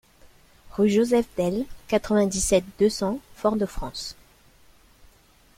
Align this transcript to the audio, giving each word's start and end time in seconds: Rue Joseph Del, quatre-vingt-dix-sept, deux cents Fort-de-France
Rue 0.71 0.89
Joseph 0.89 1.27
Del, 1.37 1.67
quatre-vingt-dix-sept, 1.87 2.63
deux 2.79 2.89
cents 2.89 3.19
Fort-de-France 3.35 4.15